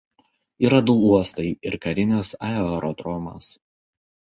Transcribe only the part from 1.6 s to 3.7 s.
ir karinis aerodromas.